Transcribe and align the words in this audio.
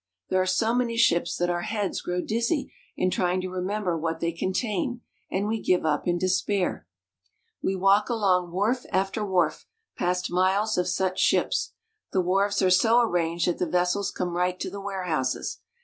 There 0.29 0.41
are 0.41 0.47
so 0.47 0.73
many 0.73 0.97
ships 0.97 1.37
that 1.37 1.51
our 1.51 1.61
heads 1.61 2.01
grow 2.01 2.21
dizzy 2.21 2.73
in 2.97 3.11
trying 3.11 3.39
to 3.41 3.49
remember 3.51 3.95
what 3.95 4.19
they 4.19 4.31
contain, 4.31 5.01
and 5.29 5.47
we 5.47 5.61
give 5.61 5.85
up 5.85 6.07
in 6.07 6.17
despair. 6.17 6.71
Docks, 6.71 7.37
Hamburg. 7.45 7.57
We 7.61 7.75
walk 7.75 8.09
along 8.09 8.51
wharf 8.51 8.85
after 8.91 9.23
wharf, 9.23 9.67
past 9.95 10.31
miles 10.31 10.75
of 10.79 10.87
such 10.87 11.19
ships. 11.19 11.73
The 12.13 12.19
wharves 12.21 12.63
are 12.63 12.71
so 12.71 12.99
arranged 12.99 13.47
that 13.47 13.59
the 13.59 13.67
vessels 13.69 14.09
come 14.09 14.35
right 14.35 14.59
to 14.59 14.71
the 14.71 14.81
warehouses. 14.81 15.59